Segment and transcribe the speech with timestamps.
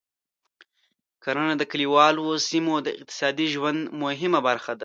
[1.23, 4.79] کرنه د کليوالو سیمو د اقتصادي ژوند مهمه برخه ده.